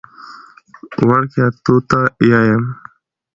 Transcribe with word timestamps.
وړکیه! 1.07 1.45
توته 1.63 1.99
یایم. 2.29 2.63